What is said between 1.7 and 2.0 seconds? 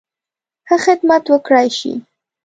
شي.